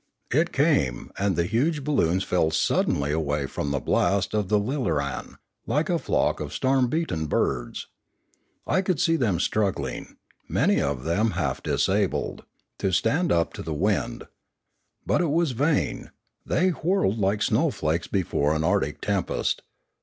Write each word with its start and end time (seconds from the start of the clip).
It 0.33 0.51
came, 0.51 1.11
and 1.19 1.35
the 1.35 1.43
huge 1.43 1.83
balloons 1.83 2.23
fell 2.23 2.49
suddenly 2.49 3.11
away 3.11 3.43
before 3.43 3.65
the 3.65 3.79
blast 3.79 4.31
from 4.31 4.47
the 4.47 4.57
lilaran, 4.57 5.37
like 5.67 5.91
a 5.91 5.99
flock 5.99 6.39
of 6.39 6.53
storm 6.55 6.87
beaten 6.87 7.27
birds. 7.27 7.85
I 8.65 8.81
could 8.81 8.99
see 8.99 9.15
them 9.15 9.39
struggling, 9.39 10.17
many 10.49 10.81
of 10.81 11.03
them 11.03 11.33
half 11.37 11.61
disabled, 11.61 12.45
to 12.79 12.91
stand 12.91 13.31
up 13.31 13.53
to 13.53 13.61
the 13.61 13.75
wind. 13.75 14.25
But 15.05 15.21
it 15.21 15.29
was 15.29 15.51
vain; 15.51 16.09
they 16.47 16.69
whirled 16.71 17.19
like 17.19 17.43
snowflakes 17.43 18.07
before 18.07 18.55
an 18.55 18.63
arctic 18.63 19.01
tempest. 19.01 19.61